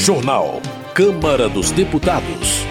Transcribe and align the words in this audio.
Jornal. 0.00 0.62
Câmara 0.94 1.46
dos 1.46 1.70
Deputados. 1.70 2.64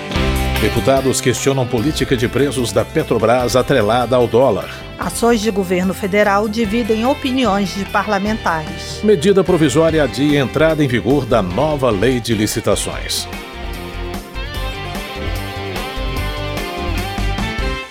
Deputados 0.60 1.22
questionam 1.22 1.66
política 1.68 2.18
de 2.18 2.28
preços 2.28 2.74
da 2.74 2.84
Petrobras 2.84 3.56
atrelada 3.56 4.16
ao 4.16 4.26
dólar. 4.26 4.68
Ações 4.98 5.40
de 5.40 5.52
governo 5.52 5.94
federal 5.94 6.50
dividem 6.50 7.06
opiniões 7.06 7.76
de 7.76 7.86
parlamentares. 7.86 9.04
Medida 9.04 9.44
provisória 9.44 10.08
de 10.08 10.36
entrada 10.38 10.84
em 10.84 10.88
vigor 10.88 11.24
da 11.24 11.40
nova 11.40 11.92
lei 11.92 12.20
de 12.20 12.34
licitações. 12.34 13.28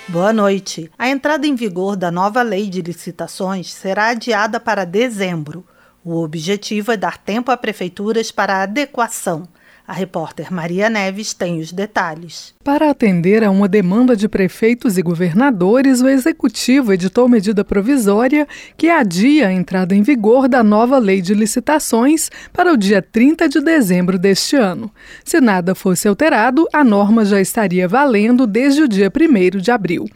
Boa 0.09 0.33
noite. 0.33 0.91
A 0.99 1.07
entrada 1.07 1.47
em 1.47 1.55
vigor 1.55 1.95
da 1.95 2.11
nova 2.11 2.41
lei 2.41 2.69
de 2.69 2.81
licitações 2.81 3.71
será 3.71 4.09
adiada 4.09 4.59
para 4.59 4.83
dezembro. 4.83 5.63
O 6.03 6.23
objetivo 6.23 6.91
é 6.91 6.97
dar 6.97 7.17
tempo 7.17 7.51
a 7.51 7.57
prefeituras 7.57 8.31
para 8.31 8.63
adequação. 8.63 9.47
A 9.89 9.93
repórter 9.93 10.53
Maria 10.53 10.87
Neves 10.87 11.33
tem 11.33 11.59
os 11.59 11.71
detalhes. 11.71 12.53
Para 12.63 12.91
atender 12.91 13.43
a 13.43 13.49
uma 13.49 13.67
demanda 13.67 14.15
de 14.15 14.29
prefeitos 14.29 14.99
e 14.99 15.01
governadores, 15.01 15.99
o 15.99 16.07
executivo 16.07 16.93
editou 16.93 17.27
medida 17.27 17.65
provisória 17.65 18.47
que 18.77 18.87
adia 18.87 19.47
a 19.47 19.51
entrada 19.51 19.95
em 19.95 20.03
vigor 20.03 20.47
da 20.47 20.63
nova 20.63 20.99
lei 20.99 21.21
de 21.21 21.33
licitações 21.33 22.29
para 22.53 22.71
o 22.71 22.77
dia 22.77 23.01
30 23.01 23.49
de 23.49 23.61
dezembro 23.61 24.19
deste 24.19 24.55
ano. 24.55 24.91
Se 25.25 25.41
nada 25.41 25.73
fosse 25.73 26.07
alterado, 26.07 26.67
a 26.71 26.83
norma 26.83 27.25
já 27.25 27.41
estaria 27.41 27.87
valendo 27.87 28.45
desde 28.45 28.83
o 28.83 28.87
dia 28.87 29.11
1 29.11 29.57
de 29.57 29.71
abril. 29.71 30.07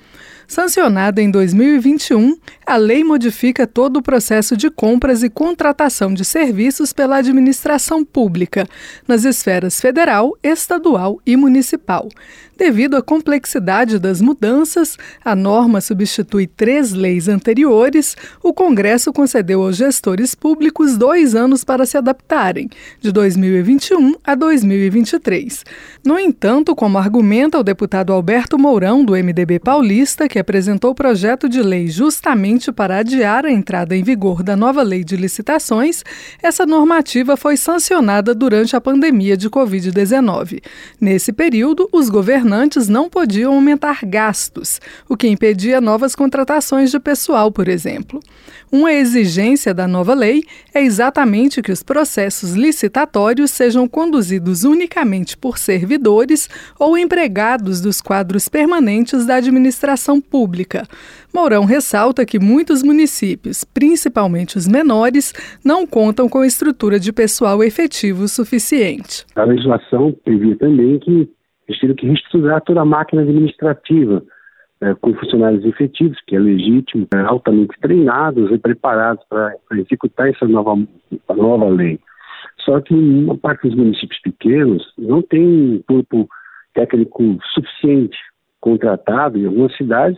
Sancionada 0.48 1.22
em 1.22 1.32
2021, 1.32 2.38
a 2.66 2.76
lei 2.76 3.04
modifica 3.04 3.66
todo 3.66 3.98
o 3.98 4.02
processo 4.02 4.56
de 4.56 4.70
compras 4.70 5.24
e 5.24 5.30
contratação 5.30 6.14
de 6.14 6.24
serviços 6.26 6.94
pela 6.94 7.18
administração 7.18 8.04
pública, 8.04 8.68
nas 9.08 9.26
esferas 9.26 9.80
federal, 9.80 10.38
estadual 10.44 11.20
e 11.26 11.36
municipal. 11.36 12.08
Devido 12.56 12.96
à 12.96 13.02
complexidade 13.02 13.98
das 13.98 14.22
mudanças, 14.22 14.96
a 15.26 15.36
norma 15.36 15.82
substitui 15.82 16.46
três 16.46 16.92
leis 16.92 17.28
anteriores. 17.28 18.16
O 18.44 18.54
Congresso 18.54 19.12
concedeu 19.12 19.64
aos 19.64 19.76
gestores 19.76 20.36
públicos 20.36 20.96
dois 20.96 21.34
anos 21.34 21.64
para 21.64 21.86
se 21.86 21.98
adaptarem, 21.98 22.70
de 23.02 23.12
2021 23.12 24.16
a 24.24 24.36
2023. 24.36 25.64
No 26.06 26.20
entanto, 26.20 26.76
como 26.76 27.00
argumenta 27.00 27.58
o 27.58 27.64
deputado 27.64 28.14
Alberto 28.14 28.58
Mourão, 28.58 29.04
do 29.04 29.14
MDB 29.14 29.60
paulista, 29.60 30.30
que 30.34 30.40
apresentou 30.40 30.96
projeto 30.96 31.48
de 31.48 31.62
lei 31.62 31.88
justamente 31.90 32.72
para 32.72 32.98
adiar 32.98 33.46
a 33.46 33.52
entrada 33.52 33.96
em 33.96 34.02
vigor 34.02 34.42
da 34.42 34.56
nova 34.56 34.82
lei 34.82 35.04
de 35.04 35.16
licitações, 35.16 36.04
essa 36.42 36.66
normativa 36.66 37.38
foi 37.38 37.56
sancionada 37.56 38.34
durante 38.34 38.76
a 38.76 38.82
pandemia 38.82 39.38
de 39.38 39.48
Covid-19. 39.48 40.64
Nesse 41.00 41.32
período, 41.32 41.88
os 41.92 42.10
governantes 42.10 42.88
não 42.90 43.12
podiam 43.12 43.54
aumentar 43.54 44.00
gastos, 44.04 44.82
o 45.08 45.16
que 45.16 45.28
impedia 45.28 45.80
novas 45.80 46.16
contratações 46.16 46.90
de 46.90 47.00
pessoal, 47.00 47.52
por 47.52 47.68
exemplo. 47.68 48.20
Uma 48.72 48.92
exigência 48.92 49.72
da 49.72 49.88
nova 49.88 50.16
lei 50.16 50.44
é 50.74 50.82
exatamente 50.82 51.62
que 51.62 51.72
os 51.72 51.84
processos 51.84 52.54
licitatórios 52.54 53.52
sejam 53.52 53.88
conduzidos 53.88 54.64
unicamente 54.64 55.38
por 55.38 55.60
servidores 55.60 56.50
ou 56.80 56.98
empregados 56.98 57.80
dos 57.80 58.02
quadros 58.02 58.50
permanentes 58.50 59.28
da 59.28 59.36
administração 59.36 60.23
pública. 60.24 60.84
Mourão 61.34 61.66
ressalta 61.66 62.26
que 62.26 62.40
muitos 62.40 62.82
municípios, 62.82 63.64
principalmente 63.64 64.58
os 64.58 64.68
menores, 64.68 65.34
não 65.64 65.86
contam 65.86 66.30
com 66.30 66.44
estrutura 66.44 67.00
de 67.00 67.12
pessoal 67.12 67.64
efetivo 67.64 68.28
suficiente. 68.28 69.26
A 69.36 69.44
legislação 69.44 70.12
previa 70.24 70.56
também 70.58 71.00
que 71.00 71.30
eles 71.68 71.80
teriam 71.80 71.96
que 71.96 72.08
reestruturar 72.08 72.62
toda 72.62 72.82
a 72.82 72.86
máquina 72.86 73.22
administrativa, 73.22 74.24
é, 74.82 74.94
com 74.96 75.14
funcionários 75.14 75.64
efetivos, 75.66 76.18
que 76.28 76.36
é 76.36 76.40
legítimo, 76.40 77.08
é, 77.14 77.20
altamente 77.20 77.80
treinados 77.82 78.52
e 78.52 78.58
preparados 78.58 79.24
para 79.30 79.56
executar 79.74 80.30
essa 80.30 80.46
nova, 80.46 80.76
nova 81.30 81.70
lei. 81.70 82.00
Só 82.66 82.80
que 82.82 82.94
uma 82.94 83.38
parte 83.38 83.68
dos 83.68 83.78
municípios 83.78 84.20
pequenos 84.22 84.84
não 84.98 85.22
tem 85.22 85.84
corpo 85.88 86.28
técnico 86.74 87.38
suficiente 87.54 88.18
contratado, 88.64 89.38
em 89.38 89.46
algumas 89.46 89.76
cidades 89.76 90.18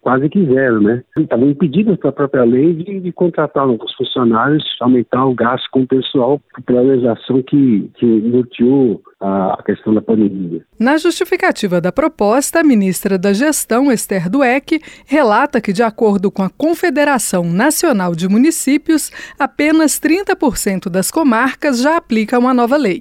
quase 0.00 0.28
que 0.28 0.44
zero, 0.46 0.80
né? 0.80 1.04
Estavam 1.16 1.48
impedidos 1.48 1.96
pela 1.96 2.12
própria 2.12 2.42
lei 2.42 2.74
de, 2.74 2.98
de 2.98 3.12
contratar 3.12 3.64
novos 3.68 3.94
funcionários, 3.94 4.64
aumentar 4.80 5.24
o 5.24 5.34
gasto 5.34 5.68
com 5.70 5.82
o 5.82 5.86
pessoal, 5.86 6.40
pela 6.66 6.80
legislação 6.80 7.40
que, 7.42 7.88
que 7.94 8.04
norteou 8.04 9.00
a 9.20 9.62
questão 9.64 9.94
da 9.94 10.02
pandemia. 10.02 10.60
Na 10.78 10.98
justificativa 10.98 11.80
da 11.80 11.92
proposta, 11.92 12.60
a 12.60 12.64
ministra 12.64 13.16
da 13.16 13.32
Gestão, 13.32 13.90
Esther 13.92 14.28
Dueck, 14.28 14.80
relata 15.06 15.60
que, 15.60 15.72
de 15.72 15.82
acordo 15.82 16.32
com 16.32 16.42
a 16.42 16.50
Confederação 16.50 17.44
Nacional 17.44 18.14
de 18.14 18.28
Municípios, 18.28 19.10
apenas 19.38 20.00
30% 20.00 20.90
das 20.90 21.12
comarcas 21.12 21.80
já 21.80 21.96
aplicam 21.96 22.48
a 22.48 22.52
nova 22.52 22.76
lei. 22.76 23.00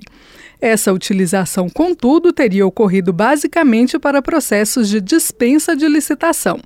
Essa 0.66 0.94
utilização, 0.94 1.68
contudo, 1.68 2.31
teria 2.31 2.66
ocorrido 2.66 3.12
basicamente 3.12 4.00
para 4.00 4.22
processos 4.22 4.88
de 4.88 5.01
dispensa 5.01 5.75
de 5.75 5.85
licitação. 5.90 6.57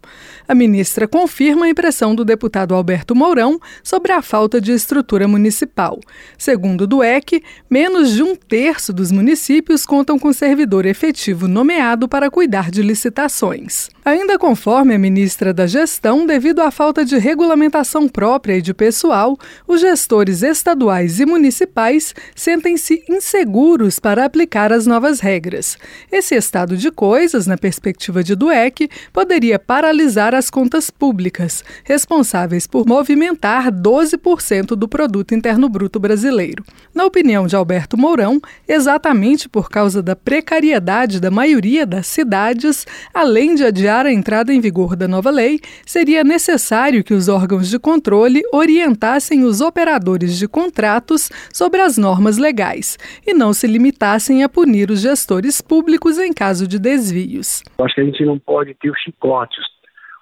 A 0.47 0.53
ministra 0.53 1.08
confirma 1.08 1.66
a 1.66 1.69
impressão 1.69 2.13
do 2.13 2.24
deputado 2.24 2.75
Alberto 2.75 3.16
Mourão 3.16 3.59
sobre 3.84 4.12
a 4.12 4.22
falta 4.22 4.62
de 4.62 4.72
estrutura 4.72 5.28
municipal. 5.28 6.00
Segundo 6.38 6.81
o 6.81 6.88
DUEC, 6.88 7.41
menos 7.68 8.12
de 8.12 8.22
um 8.22 8.35
terço 8.35 8.94
dos 8.94 9.12
municípios 9.12 9.84
contam 9.84 10.19
com 10.19 10.31
servidor 10.31 10.85
efetivo 10.85 11.47
nomeado 11.47 12.08
para 12.08 12.29
cuidar 12.29 12.69
de 12.69 12.84
licitações. 12.84 13.90
Ainda 14.06 14.38
conforme 14.38 14.94
a 14.94 15.00
ministra 15.00 15.52
da 15.52 15.66
Gestão, 15.66 16.24
devido 16.24 16.62
à 16.62 16.69
falta 16.69 17.03
de 17.03 17.18
regulamentação 17.18 18.08
própria 18.08 18.58
e 18.58 18.62
de 18.62 18.75
pessoal, 18.75 19.35
os 19.68 19.81
gestores 19.81 20.44
estaduais 20.44 21.19
e 21.19 21.25
municipais 21.25 22.14
sentem-se 22.35 23.03
inseguros 23.09 23.87
para 23.96 24.25
aplicar 24.25 24.74
as 24.74 24.86
novas 24.86 25.22
regras. 25.22 25.78
Esse 26.12 26.36
estado 26.36 26.75
de 26.75 26.92
coisas, 26.92 27.48
na 27.48 27.58
perspectiva 27.58 28.22
de 28.24 28.36
Dueck, 28.36 28.90
poderia 29.14 29.58
paralisar 29.58 30.36
as 30.36 30.50
contas 30.50 30.90
públicas, 30.90 31.64
responsáveis 31.84 32.68
por 32.68 32.86
movimentar 32.86 33.72
12% 33.72 34.76
do 34.76 34.88
produto 34.88 35.34
interno 35.34 35.70
bruto 35.70 36.00
brasileiro. 36.00 36.64
Na 36.94 37.06
opinião 37.06 37.47
de 37.47 37.56
Alberto 37.56 37.97
Mourão, 37.97 38.42
exatamente 38.68 39.47
por 39.47 39.70
causa 39.70 40.03
da 40.03 40.16
precariedade 40.16 41.20
da 41.20 41.31
maioria 41.31 41.86
das 41.86 42.08
cidades, 42.08 42.86
além 43.14 43.56
de 43.56 43.64
adiar 43.64 44.06
a 44.06 44.12
entrada 44.12 44.53
em 44.53 44.59
vigor 44.59 44.96
da 44.96 45.08
nova 45.08 45.31
lei, 45.31 45.59
seria 45.86 46.24
necessário 46.24 47.03
que 47.03 47.14
os 47.14 47.28
órgãos 47.28 47.70
de 47.70 47.80
controle 47.80 48.42
orientassem 48.52 49.44
os 49.44 49.62
operadores 49.62 50.38
de 50.38 50.47
contratos 50.47 51.30
sobre 51.53 51.81
as 51.81 51.97
normas 51.97 52.38
legais 52.38 52.97
e 53.26 53.34
não 53.34 53.53
se 53.53 53.68
limitassem 53.78 54.44
a 54.44 54.50
punir 54.50 54.90
os 54.90 55.02
gestores 55.02 55.62
públicos 55.62 56.18
em 56.18 56.34
caso 56.34 56.68
de 56.68 56.80
desvios. 56.80 57.64
Acho 57.80 57.96
que 57.96 58.02
a 58.02 58.06
gente 58.06 58.26
não 58.26 58.40
pode 58.40 58.74
ter 58.74 58.90
os 58.90 59.00
chicotes. 59.00 59.64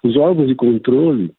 Os 0.04 0.16
órgãos 0.16 0.48
de 0.48 0.54
controle 0.54 1.32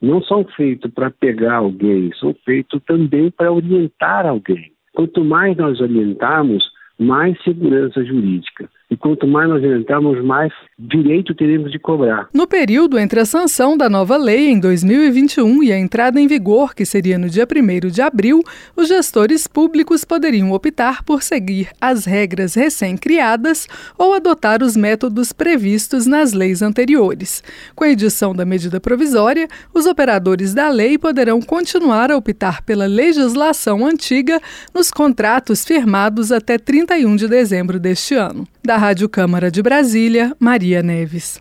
não 0.00 0.22
são 0.22 0.44
feitos 0.56 0.90
para 0.92 1.10
pegar 1.10 1.56
alguém, 1.56 2.12
são 2.20 2.34
feitos 2.44 2.80
também 2.86 3.30
para 3.30 3.50
orientar 3.50 4.26
alguém. 4.26 4.72
Quanto 4.92 5.24
mais 5.24 5.56
nós 5.56 5.80
orientarmos, 5.80 6.62
mais 6.98 7.42
segurança 7.42 8.04
jurídica. 8.04 8.68
E 8.94 8.96
quanto 8.96 9.26
mais 9.26 9.48
nós 9.48 9.64
entrarmos, 9.64 10.24
mais 10.24 10.52
direito 10.78 11.34
teremos 11.34 11.72
de 11.72 11.80
cobrar. 11.80 12.28
No 12.32 12.46
período 12.46 12.96
entre 12.96 13.18
a 13.18 13.24
sanção 13.24 13.76
da 13.76 13.90
nova 13.90 14.16
lei 14.16 14.48
em 14.48 14.60
2021 14.60 15.64
e 15.64 15.72
a 15.72 15.78
entrada 15.78 16.20
em 16.20 16.28
vigor, 16.28 16.76
que 16.76 16.86
seria 16.86 17.18
no 17.18 17.28
dia 17.28 17.44
1 17.44 17.88
de 17.90 18.00
abril, 18.00 18.40
os 18.76 18.86
gestores 18.86 19.48
públicos 19.48 20.04
poderiam 20.04 20.52
optar 20.52 21.02
por 21.02 21.24
seguir 21.24 21.70
as 21.80 22.04
regras 22.04 22.54
recém-criadas 22.54 23.66
ou 23.98 24.14
adotar 24.14 24.62
os 24.62 24.76
métodos 24.76 25.32
previstos 25.32 26.06
nas 26.06 26.32
leis 26.32 26.62
anteriores. 26.62 27.42
Com 27.74 27.82
a 27.82 27.90
edição 27.90 28.32
da 28.32 28.44
medida 28.44 28.80
provisória, 28.80 29.48
os 29.74 29.86
operadores 29.86 30.54
da 30.54 30.68
lei 30.68 30.96
poderão 30.98 31.42
continuar 31.42 32.12
a 32.12 32.16
optar 32.16 32.62
pela 32.62 32.86
legislação 32.86 33.84
antiga 33.84 34.40
nos 34.72 34.92
contratos 34.92 35.64
firmados 35.64 36.30
até 36.30 36.58
31 36.58 37.16
de 37.16 37.26
dezembro 37.26 37.80
deste 37.80 38.14
ano. 38.14 38.46
Da 38.66 38.78
Rádio 38.78 39.10
Câmara 39.10 39.50
de 39.50 39.62
Brasília, 39.62 40.34
Maria 40.40 40.82
Neves. 40.82 41.38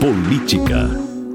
Política. 0.00 0.90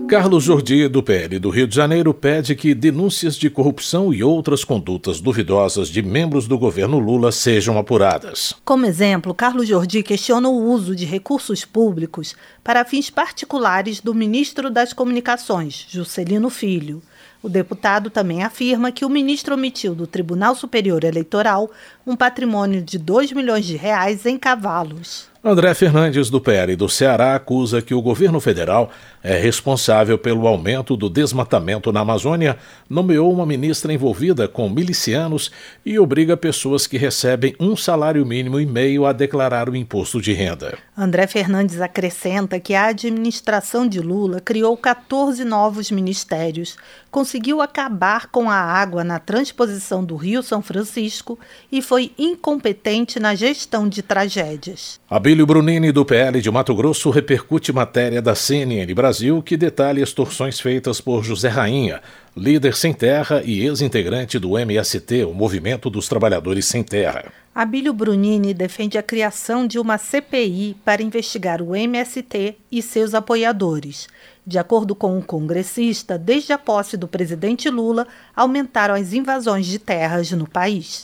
Carlos 0.09 0.43
Jordi, 0.43 0.89
do 0.89 1.01
PL 1.01 1.39
do 1.39 1.49
Rio 1.49 1.65
de 1.65 1.73
Janeiro, 1.73 2.13
pede 2.13 2.55
que 2.55 2.75
denúncias 2.75 3.37
de 3.37 3.49
corrupção 3.49 4.13
e 4.13 4.21
outras 4.21 4.65
condutas 4.65 5.21
duvidosas 5.21 5.87
de 5.87 6.01
membros 6.01 6.49
do 6.49 6.57
governo 6.57 6.99
Lula 6.99 7.31
sejam 7.31 7.77
apuradas. 7.77 8.53
Como 8.65 8.85
exemplo, 8.85 9.33
Carlos 9.33 9.65
Jordi 9.65 10.03
questiona 10.03 10.49
o 10.49 10.61
uso 10.69 10.93
de 10.93 11.05
recursos 11.05 11.63
públicos 11.63 12.35
para 12.61 12.83
fins 12.83 13.09
particulares 13.09 14.01
do 14.01 14.13
ministro 14.13 14.69
das 14.69 14.91
Comunicações, 14.91 15.85
Juscelino 15.89 16.49
Filho. 16.49 17.01
O 17.41 17.47
deputado 17.47 18.09
também 18.09 18.43
afirma 18.43 18.91
que 18.91 19.05
o 19.05 19.09
ministro 19.09 19.53
omitiu 19.53 19.95
do 19.95 20.05
Tribunal 20.05 20.55
Superior 20.55 21.05
Eleitoral 21.05 21.71
um 22.05 22.15
patrimônio 22.15 22.81
de 22.81 22.97
2 22.97 23.31
milhões 23.31 23.65
de 23.65 23.77
reais 23.77 24.25
em 24.25 24.37
cavalos. 24.37 25.29
André 25.41 25.73
Fernandes, 25.73 26.29
do 26.29 26.41
PL 26.41 26.75
do 26.75 26.89
Ceará, 26.89 27.33
acusa 27.33 27.81
que 27.81 27.93
o 27.93 28.01
governo 28.01 28.41
federal 28.41 28.91
é 29.23 29.37
responsável 29.37 30.17
pelo 30.17 30.45
aumento 30.45 30.97
do 30.97 31.09
desmatamento 31.09 31.93
na 31.93 32.01
Amazônia, 32.01 32.57
nomeou 32.89 33.31
uma 33.31 33.45
ministra 33.45 33.93
envolvida 33.93 34.49
com 34.49 34.67
milicianos 34.67 35.49
e 35.85 35.97
obriga 35.97 36.35
pessoas 36.35 36.85
que 36.85 36.97
recebem 36.97 37.55
um 37.57 37.73
salário 37.73 38.25
mínimo 38.25 38.59
e 38.59 38.65
meio 38.65 39.05
a 39.05 39.13
declarar 39.13 39.69
o 39.69 39.77
imposto 39.77 40.21
de 40.21 40.33
renda. 40.33 40.77
André 40.97 41.25
Fernandes 41.25 41.79
acrescenta 41.79 42.59
que 42.59 42.75
a 42.75 42.87
administração 42.87 43.87
de 43.87 44.01
Lula 44.01 44.41
criou 44.41 44.75
14 44.75 45.45
novos 45.45 45.89
ministérios, 45.89 46.75
conseguiu 47.11 47.61
acabar 47.61 48.27
com 48.27 48.49
a 48.49 48.55
água 48.55 49.03
na 49.03 49.19
transposição 49.19 50.03
do 50.03 50.15
Rio 50.15 50.43
São 50.43 50.61
Francisco 50.61 51.37
e 51.71 51.81
foi 51.81 52.11
incompetente 52.17 53.19
na 53.19 53.35
gestão 53.35 53.87
de 53.87 54.01
tragédias. 54.01 54.99
Abílio 55.09 55.45
Brunini, 55.45 55.91
do 55.91 56.05
PL 56.05 56.41
de 56.41 56.51
Mato 56.51 56.75
Grosso, 56.75 57.09
repercute 57.09 57.73
matéria 57.73 58.21
da 58.21 58.35
CNN 58.35 58.93
Brasil 58.93 59.41
que 59.41 59.57
detalha 59.57 60.01
extorsões 60.01 60.59
feitas 60.59 61.01
por 61.01 61.23
José 61.23 61.49
Rainha, 61.49 62.01
líder 62.35 62.75
sem 62.75 62.93
terra 62.93 63.41
e 63.43 63.65
ex-integrante 63.65 64.39
do 64.39 64.57
MST, 64.57 65.25
o 65.25 65.33
Movimento 65.33 65.89
dos 65.89 66.07
Trabalhadores 66.07 66.65
Sem 66.65 66.83
Terra. 66.83 67.25
Abílio 67.53 67.91
Brunini 67.93 68.53
defende 68.53 68.97
a 68.97 69.03
criação 69.03 69.67
de 69.67 69.79
uma 69.79 69.97
CPI 69.97 70.77
para 70.85 71.01
investigar 71.01 71.61
o 71.61 71.75
MST 71.75 72.55
e 72.71 72.81
seus 72.81 73.13
apoiadores. 73.13 74.07
De 74.49 74.57
acordo 74.57 74.95
com 74.95 75.13
o 75.13 75.17
um 75.19 75.21
congressista, 75.21 76.17
desde 76.17 76.51
a 76.51 76.57
posse 76.57 76.97
do 76.97 77.07
presidente 77.07 77.69
Lula, 77.69 78.07
aumentaram 78.35 78.95
as 78.95 79.13
invasões 79.13 79.67
de 79.67 79.77
terras 79.77 80.31
no 80.31 80.49
país. 80.49 81.03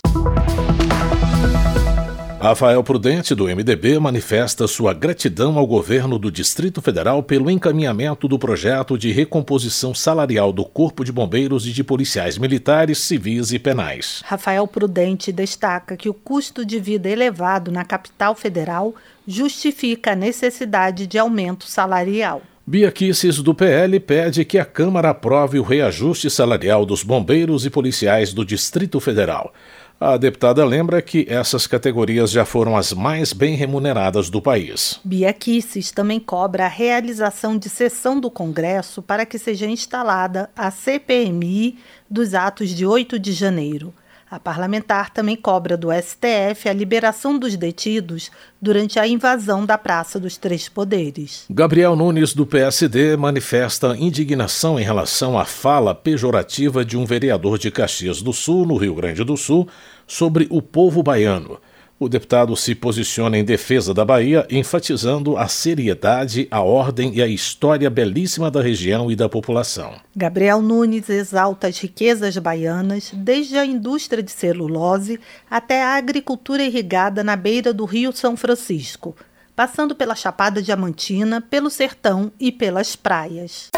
Rafael 2.41 2.83
Prudente, 2.83 3.35
do 3.35 3.45
MDB, 3.45 3.99
manifesta 3.99 4.67
sua 4.67 4.95
gratidão 4.95 5.59
ao 5.59 5.67
governo 5.67 6.17
do 6.17 6.31
Distrito 6.31 6.81
Federal 6.81 7.21
pelo 7.21 7.51
encaminhamento 7.51 8.27
do 8.27 8.39
projeto 8.39 8.97
de 8.97 9.11
recomposição 9.11 9.93
salarial 9.93 10.51
do 10.51 10.65
Corpo 10.65 11.05
de 11.05 11.11
Bombeiros 11.11 11.67
e 11.67 11.71
de 11.71 11.83
policiais 11.83 12.39
militares, 12.39 12.97
civis 12.97 13.51
e 13.51 13.59
penais. 13.59 14.23
Rafael 14.25 14.65
Prudente 14.65 15.31
destaca 15.31 15.95
que 15.95 16.09
o 16.09 16.15
custo 16.15 16.65
de 16.65 16.79
vida 16.79 17.07
elevado 17.07 17.71
na 17.71 17.85
capital 17.85 18.33
federal 18.33 18.95
justifica 19.27 20.13
a 20.13 20.15
necessidade 20.15 21.05
de 21.05 21.19
aumento 21.19 21.67
salarial. 21.67 22.41
Bia 22.67 22.91
Kisses, 22.91 23.43
do 23.43 23.53
PL, 23.53 23.99
pede 23.99 24.43
que 24.43 24.57
a 24.57 24.65
Câmara 24.65 25.11
aprove 25.11 25.59
o 25.59 25.63
reajuste 25.63 26.31
salarial 26.31 26.83
dos 26.83 27.03
bombeiros 27.03 27.63
e 27.63 27.69
policiais 27.69 28.33
do 28.33 28.43
Distrito 28.43 28.99
Federal. 28.99 29.53
A 29.99 30.17
deputada 30.17 30.65
lembra 30.65 30.99
que 30.99 31.27
essas 31.29 31.67
categorias 31.67 32.31
já 32.31 32.43
foram 32.43 32.75
as 32.75 32.91
mais 32.91 33.33
bem 33.33 33.55
remuneradas 33.55 34.31
do 34.31 34.41
país. 34.41 34.99
Bia 35.05 35.31
Kisses 35.31 35.91
também 35.91 36.19
cobra 36.19 36.65
a 36.65 36.67
realização 36.67 37.55
de 37.55 37.69
sessão 37.69 38.19
do 38.19 38.31
Congresso 38.31 38.99
para 38.99 39.27
que 39.27 39.37
seja 39.37 39.67
instalada 39.67 40.49
a 40.55 40.71
CPMI 40.71 41.77
dos 42.09 42.33
atos 42.33 42.71
de 42.71 42.83
8 42.83 43.19
de 43.19 43.31
janeiro. 43.31 43.93
A 44.29 44.39
parlamentar 44.39 45.11
também 45.11 45.35
cobra 45.35 45.77
do 45.77 45.89
STF 45.91 46.67
a 46.67 46.73
liberação 46.73 47.37
dos 47.37 47.55
detidos 47.55 48.31
durante 48.59 48.97
a 48.97 49.07
invasão 49.07 49.63
da 49.63 49.77
Praça 49.77 50.19
dos 50.19 50.35
Três 50.35 50.67
Poderes. 50.67 51.45
Gabriel 51.47 51.95
Nunes, 51.95 52.33
do 52.33 52.45
PSD, 52.45 53.15
manifesta 53.15 53.95
indignação 53.95 54.79
em 54.79 54.83
relação 54.83 55.37
à 55.37 55.45
fala 55.45 55.93
pejorativa 55.93 56.83
de 56.83 56.97
um 56.97 57.05
vereador 57.05 57.59
de 57.59 57.69
Caxias 57.69 58.19
do 58.19 58.33
Sul, 58.33 58.65
no 58.65 58.77
Rio 58.77 58.95
Grande 58.95 59.23
do 59.23 59.37
Sul, 59.37 59.67
sobre 60.07 60.47
o 60.49 60.59
povo 60.59 61.03
baiano 61.03 61.59
o 61.99 62.09
deputado 62.09 62.55
se 62.57 62.75
posiciona 62.75 63.37
em 63.37 63.43
defesa 63.43 63.93
da 63.93 64.03
Bahia, 64.03 64.45
enfatizando 64.49 65.37
a 65.37 65.47
seriedade, 65.47 66.47
a 66.51 66.61
ordem 66.61 67.15
e 67.15 67.21
a 67.21 67.27
história 67.27 67.89
belíssima 67.89 68.51
da 68.51 68.61
região 68.61 69.09
e 69.09 69.15
da 69.15 69.29
população. 69.29 69.93
Gabriel 70.15 70.61
Nunes 70.61 71.09
exalta 71.09 71.67
as 71.67 71.79
riquezas 71.79 72.37
baianas, 72.37 73.11
desde 73.13 73.57
a 73.57 73.65
indústria 73.65 74.21
de 74.21 74.31
celulose 74.31 75.19
até 75.49 75.83
a 75.83 75.95
agricultura 75.95 76.63
irrigada 76.63 77.23
na 77.23 77.35
beira 77.35 77.73
do 77.73 77.85
Rio 77.85 78.11
São 78.11 78.35
Francisco, 78.35 79.15
passando 79.55 79.95
pela 79.95 80.15
Chapada 80.15 80.61
Diamantina, 80.61 81.41
pelo 81.41 81.69
sertão 81.69 82.31
e 82.37 82.51
pelas 82.51 82.95
praias. 82.95 83.71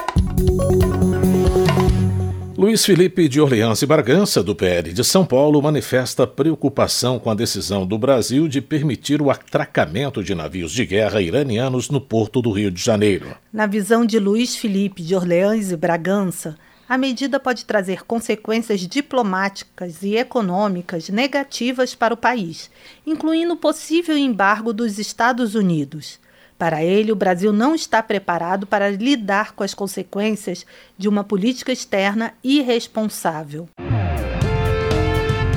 Luiz 2.58 2.84
Felipe 2.84 3.30
de 3.30 3.40
Orleans 3.40 3.84
e 3.84 3.86
Bargança, 3.86 4.42
do 4.42 4.56
PL 4.56 4.92
de 4.92 5.04
São 5.04 5.24
Paulo, 5.24 5.62
manifesta 5.62 6.26
preocupação 6.26 7.20
com 7.20 7.30
a 7.30 7.36
decisão 7.36 7.86
do 7.86 8.00
Brasil 8.00 8.48
de 8.48 8.62
permitir 8.62 9.22
o 9.22 9.30
atracamento 9.30 10.24
de 10.24 10.34
navios 10.34 10.72
de 10.72 10.84
guerra 10.84 11.22
iranianos 11.22 11.88
no 11.92 12.02
porto 12.02 12.42
do 12.42 12.50
Rio 12.52 12.72
de 12.72 12.84
Janeiro. 12.84 13.38
Na 13.54 13.68
visão 13.68 14.04
de 14.04 14.18
Luiz 14.18 14.56
Felipe 14.56 15.04
de 15.04 15.14
Orleans 15.14 15.72
e 15.72 15.78
Bragança, 15.78 16.58
a 16.90 16.98
medida 16.98 17.40
pode 17.40 17.64
trazer 17.64 18.04
consequências 18.06 18.80
diplomáticas 18.88 20.02
e 20.02 20.16
econômicas 20.16 21.10
negativas 21.10 21.94
para 21.94 22.16
o 22.16 22.18
país, 22.18 22.72
incluindo 23.06 23.54
o 23.54 23.58
possível 23.58 24.18
embargo 24.18 24.74
dos 24.74 24.98
Estados 24.98 25.54
Unidos. 25.54 26.20
Para 26.58 26.84
ele, 26.84 27.12
o 27.12 27.16
Brasil 27.16 27.54
não 27.54 27.76
está 27.76 28.02
preparado 28.02 28.66
para 28.66 28.90
lidar 28.90 29.54
com 29.54 29.64
as 29.64 29.74
consequências 29.74 30.66
de 30.98 31.08
uma 31.08 31.24
política 31.24 31.72
externa 31.72 32.34
irresponsável. 32.44 33.70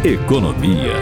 Economia. 0.05 0.95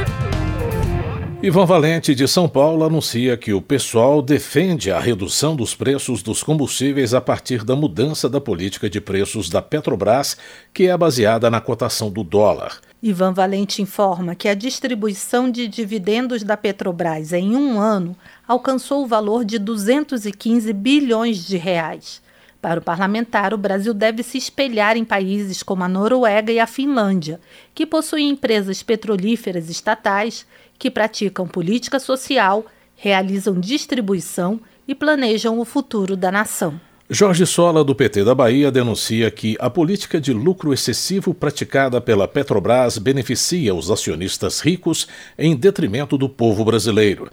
Ivan 1.40 1.66
Valente, 1.66 2.16
de 2.16 2.26
São 2.26 2.48
Paulo, 2.48 2.84
anuncia 2.84 3.36
que 3.36 3.52
o 3.52 3.62
pessoal 3.62 4.20
defende 4.20 4.90
a 4.90 4.98
redução 4.98 5.54
dos 5.54 5.72
preços 5.72 6.20
dos 6.20 6.42
combustíveis 6.42 7.14
a 7.14 7.20
partir 7.20 7.64
da 7.64 7.76
mudança 7.76 8.28
da 8.28 8.40
política 8.40 8.90
de 8.90 9.00
preços 9.00 9.48
da 9.48 9.62
Petrobras, 9.62 10.36
que 10.74 10.88
é 10.88 10.96
baseada 10.96 11.48
na 11.48 11.60
cotação 11.60 12.10
do 12.10 12.24
dólar. 12.24 12.80
Ivan 13.00 13.32
Valente 13.32 13.80
informa 13.80 14.34
que 14.34 14.48
a 14.48 14.54
distribuição 14.54 15.48
de 15.48 15.68
dividendos 15.68 16.42
da 16.42 16.56
Petrobras 16.56 17.32
em 17.32 17.54
um 17.54 17.78
ano 17.78 18.16
alcançou 18.46 19.04
o 19.04 19.06
valor 19.06 19.44
de 19.44 19.56
215 19.56 20.72
bilhões 20.72 21.46
de 21.46 21.56
reais. 21.56 22.20
Para 22.60 22.80
o 22.80 22.82
parlamentar, 22.82 23.54
o 23.54 23.58
Brasil 23.58 23.94
deve 23.94 24.24
se 24.24 24.36
espelhar 24.36 24.96
em 24.96 25.04
países 25.04 25.62
como 25.62 25.84
a 25.84 25.88
Noruega 25.88 26.50
e 26.50 26.58
a 26.58 26.66
Finlândia, 26.66 27.40
que 27.72 27.86
possuem 27.86 28.30
empresas 28.30 28.82
petrolíferas 28.82 29.70
estatais 29.70 30.44
que 30.76 30.90
praticam 30.90 31.46
política 31.46 32.00
social, 32.00 32.66
realizam 32.96 33.60
distribuição 33.60 34.60
e 34.88 34.94
planejam 34.94 35.60
o 35.60 35.64
futuro 35.64 36.16
da 36.16 36.32
nação. 36.32 36.80
Jorge 37.10 37.46
Sola, 37.46 37.82
do 37.82 37.94
PT 37.94 38.22
da 38.22 38.34
Bahia, 38.34 38.70
denuncia 38.70 39.30
que 39.30 39.56
a 39.58 39.70
política 39.70 40.20
de 40.20 40.30
lucro 40.30 40.74
excessivo 40.74 41.32
praticada 41.32 42.02
pela 42.02 42.28
Petrobras 42.28 42.98
beneficia 42.98 43.74
os 43.74 43.90
acionistas 43.90 44.60
ricos 44.60 45.08
em 45.38 45.56
detrimento 45.56 46.18
do 46.18 46.28
povo 46.28 46.62
brasileiro. 46.66 47.30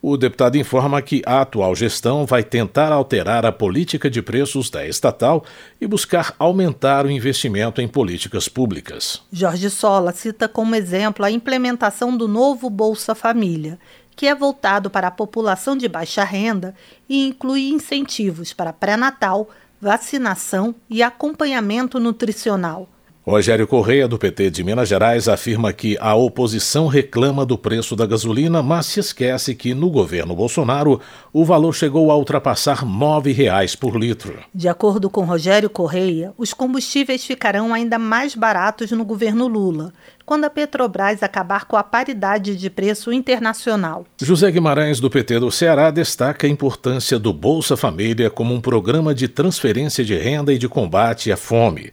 O 0.00 0.16
deputado 0.16 0.56
informa 0.56 1.02
que 1.02 1.22
a 1.26 1.40
atual 1.40 1.74
gestão 1.74 2.24
vai 2.24 2.44
tentar 2.44 2.92
alterar 2.92 3.44
a 3.44 3.50
política 3.50 4.08
de 4.08 4.22
preços 4.22 4.70
da 4.70 4.86
estatal 4.86 5.44
e 5.80 5.88
buscar 5.88 6.32
aumentar 6.38 7.04
o 7.04 7.10
investimento 7.10 7.80
em 7.80 7.88
políticas 7.88 8.48
públicas. 8.48 9.22
Jorge 9.32 9.70
Sola 9.70 10.12
cita 10.12 10.46
como 10.46 10.76
exemplo 10.76 11.24
a 11.24 11.30
implementação 11.32 12.16
do 12.16 12.28
novo 12.28 12.70
Bolsa 12.70 13.12
Família, 13.12 13.76
que 14.16 14.26
é 14.26 14.34
voltado 14.34 14.88
para 14.88 15.08
a 15.08 15.12
população 15.12 15.76
de 15.76 15.86
baixa 15.86 16.24
renda 16.24 16.74
e 17.06 17.28
inclui 17.28 17.68
incentivos 17.68 18.54
para 18.54 18.72
pré-natal, 18.72 19.50
vacinação 19.80 20.74
e 20.88 21.02
acompanhamento 21.02 22.00
nutricional. 22.00 22.88
Rogério 23.28 23.66
Correia, 23.66 24.06
do 24.06 24.16
PT 24.16 24.50
de 24.50 24.62
Minas 24.62 24.88
Gerais, 24.88 25.26
afirma 25.26 25.72
que 25.72 25.98
a 26.00 26.14
oposição 26.14 26.86
reclama 26.86 27.44
do 27.44 27.58
preço 27.58 27.96
da 27.96 28.06
gasolina, 28.06 28.62
mas 28.62 28.86
se 28.86 29.00
esquece 29.00 29.52
que 29.52 29.74
no 29.74 29.90
governo 29.90 30.32
Bolsonaro 30.32 31.00
o 31.32 31.44
valor 31.44 31.74
chegou 31.74 32.12
a 32.12 32.16
ultrapassar 32.16 32.84
R$ 32.84 32.86
9,00 32.86 33.76
por 33.78 33.96
litro. 33.96 34.38
De 34.54 34.68
acordo 34.68 35.10
com 35.10 35.24
Rogério 35.24 35.68
Correia, 35.68 36.32
os 36.38 36.54
combustíveis 36.54 37.24
ficarão 37.24 37.74
ainda 37.74 37.98
mais 37.98 38.36
baratos 38.36 38.92
no 38.92 39.04
governo 39.04 39.48
Lula, 39.48 39.92
quando 40.24 40.44
a 40.44 40.50
Petrobras 40.50 41.20
acabar 41.20 41.64
com 41.64 41.76
a 41.76 41.82
paridade 41.82 42.54
de 42.54 42.70
preço 42.70 43.12
internacional. 43.12 44.06
José 44.22 44.52
Guimarães, 44.52 45.00
do 45.00 45.10
PT 45.10 45.40
do 45.40 45.50
Ceará, 45.50 45.90
destaca 45.90 46.46
a 46.46 46.50
importância 46.50 47.18
do 47.18 47.32
Bolsa 47.32 47.76
Família 47.76 48.30
como 48.30 48.54
um 48.54 48.60
programa 48.60 49.12
de 49.12 49.26
transferência 49.26 50.04
de 50.04 50.14
renda 50.14 50.52
e 50.52 50.58
de 50.58 50.68
combate 50.68 51.32
à 51.32 51.36
fome. 51.36 51.92